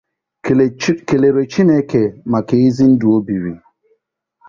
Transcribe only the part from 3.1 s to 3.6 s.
o biri